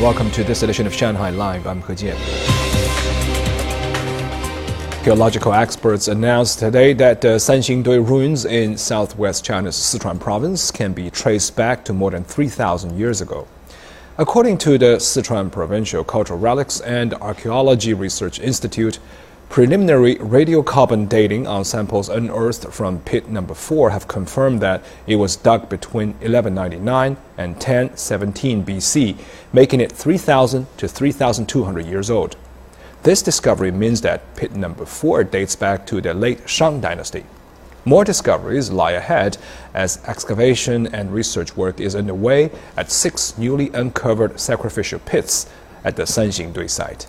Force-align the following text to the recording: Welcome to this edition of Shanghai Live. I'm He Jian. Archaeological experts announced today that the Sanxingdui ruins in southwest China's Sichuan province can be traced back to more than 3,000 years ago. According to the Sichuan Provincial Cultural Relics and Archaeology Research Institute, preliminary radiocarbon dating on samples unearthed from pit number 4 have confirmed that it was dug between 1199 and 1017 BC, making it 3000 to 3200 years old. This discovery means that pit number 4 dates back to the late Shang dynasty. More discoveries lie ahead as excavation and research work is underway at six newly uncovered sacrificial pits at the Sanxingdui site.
Welcome 0.00 0.30
to 0.30 0.44
this 0.44 0.62
edition 0.62 0.86
of 0.86 0.94
Shanghai 0.94 1.30
Live. 1.30 1.66
I'm 1.66 1.82
He 1.82 1.92
Jian. 1.94 2.16
Archaeological 4.98 5.52
experts 5.52 6.06
announced 6.06 6.60
today 6.60 6.92
that 6.92 7.20
the 7.20 7.40
Sanxingdui 7.40 8.08
ruins 8.08 8.44
in 8.44 8.78
southwest 8.78 9.44
China's 9.44 9.74
Sichuan 9.74 10.20
province 10.20 10.70
can 10.70 10.92
be 10.92 11.10
traced 11.10 11.56
back 11.56 11.84
to 11.86 11.92
more 11.92 12.12
than 12.12 12.22
3,000 12.22 12.96
years 12.96 13.20
ago. 13.20 13.48
According 14.18 14.58
to 14.58 14.78
the 14.78 14.98
Sichuan 14.98 15.50
Provincial 15.50 16.04
Cultural 16.04 16.38
Relics 16.38 16.78
and 16.82 17.14
Archaeology 17.14 17.92
Research 17.92 18.38
Institute, 18.38 19.00
preliminary 19.48 20.16
radiocarbon 20.16 21.08
dating 21.08 21.46
on 21.46 21.64
samples 21.64 22.08
unearthed 22.10 22.70
from 22.70 23.00
pit 23.00 23.28
number 23.30 23.54
4 23.54 23.90
have 23.90 24.06
confirmed 24.06 24.60
that 24.60 24.84
it 25.06 25.16
was 25.16 25.36
dug 25.36 25.68
between 25.70 26.08
1199 26.20 27.16
and 27.38 27.52
1017 27.54 28.64
BC, 28.64 29.16
making 29.52 29.80
it 29.80 29.90
3000 29.90 30.66
to 30.76 30.86
3200 30.86 31.86
years 31.86 32.10
old. 32.10 32.36
This 33.04 33.22
discovery 33.22 33.70
means 33.70 34.02
that 34.02 34.36
pit 34.36 34.54
number 34.54 34.84
4 34.84 35.24
dates 35.24 35.56
back 35.56 35.86
to 35.86 36.00
the 36.00 36.12
late 36.12 36.48
Shang 36.48 36.80
dynasty. 36.80 37.24
More 37.86 38.04
discoveries 38.04 38.70
lie 38.70 38.92
ahead 38.92 39.38
as 39.72 39.98
excavation 40.06 40.86
and 40.88 41.10
research 41.10 41.56
work 41.56 41.80
is 41.80 41.96
underway 41.96 42.50
at 42.76 42.90
six 42.90 43.38
newly 43.38 43.70
uncovered 43.70 44.38
sacrificial 44.38 44.98
pits 44.98 45.48
at 45.84 45.96
the 45.96 46.02
Sanxingdui 46.02 46.68
site. 46.68 47.06